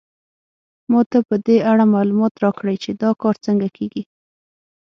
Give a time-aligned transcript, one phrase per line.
[0.91, 4.03] ما ته په دې اړه معلومات راکړئ چې دا کار څنګه کیږي